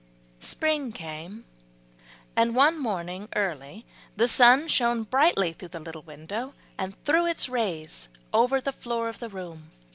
Spring 0.39 0.91
came, 0.91 1.45
and 2.35 2.55
one 2.55 2.75
morning 2.79 3.29
early 3.35 3.85
the 4.15 4.27
sun 4.27 4.67
shone 4.67 5.03
brightly 5.03 5.53
through 5.53 5.67
the 5.67 5.79
little 5.79 6.01
window, 6.01 6.55
and 6.75 6.95
threw 7.05 7.27
its 7.27 7.47
rays 7.47 8.09
over 8.33 8.59
the 8.59 8.71
floor 8.71 9.09
of 9.09 9.19
the 9.19 9.29
room. 9.29 9.69